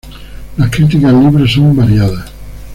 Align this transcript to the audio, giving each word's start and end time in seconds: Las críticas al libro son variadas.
Las 0.57 0.71
críticas 0.71 1.13
al 1.13 1.19
libro 1.27 1.47
son 1.47 1.75
variadas. 1.75 2.31